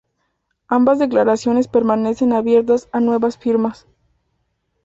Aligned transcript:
Ambas 0.67 0.97
declaraciones 0.97 1.67
permanecen 1.67 2.33
abiertas 2.33 2.89
a 2.91 2.99
nuevas 3.01 3.37
firmas. 3.37 3.85